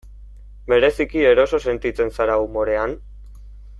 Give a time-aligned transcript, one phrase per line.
[0.71, 2.97] Bereziki eroso sentitzen zara umorean?